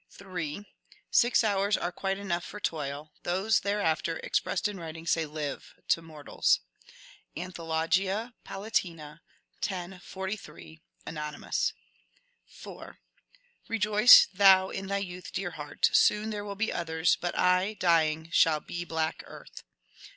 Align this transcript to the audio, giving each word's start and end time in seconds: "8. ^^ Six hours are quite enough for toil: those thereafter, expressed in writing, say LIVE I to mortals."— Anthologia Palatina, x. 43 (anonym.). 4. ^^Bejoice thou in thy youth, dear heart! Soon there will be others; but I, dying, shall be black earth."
"8. 0.11 0.17
^^ 0.27 0.65
Six 1.11 1.43
hours 1.43 1.77
are 1.77 1.91
quite 1.91 2.17
enough 2.17 2.43
for 2.43 2.59
toil: 2.59 3.11
those 3.21 3.59
thereafter, 3.59 4.17
expressed 4.23 4.67
in 4.67 4.79
writing, 4.79 5.05
say 5.05 5.27
LIVE 5.27 5.75
I 5.77 5.81
to 5.89 6.01
mortals."— 6.01 6.61
Anthologia 7.37 8.33
Palatina, 8.43 9.19
x. 9.63 10.03
43 10.03 10.81
(anonym.). 11.05 11.51
4. 12.47 12.97
^^Bejoice 13.69 14.27
thou 14.33 14.71
in 14.71 14.87
thy 14.87 14.97
youth, 14.97 15.31
dear 15.31 15.51
heart! 15.51 15.87
Soon 15.93 16.31
there 16.31 16.43
will 16.45 16.55
be 16.55 16.73
others; 16.73 17.15
but 17.21 17.37
I, 17.37 17.75
dying, 17.75 18.31
shall 18.31 18.59
be 18.59 18.83
black 18.83 19.21
earth." 19.27 19.61